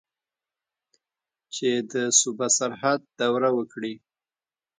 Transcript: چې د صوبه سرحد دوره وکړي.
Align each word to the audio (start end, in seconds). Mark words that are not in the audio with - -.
چې 1.53 1.69
د 1.91 1.93
صوبه 2.19 2.47
سرحد 2.57 2.99
دوره 3.19 3.49
وکړي. 3.57 3.93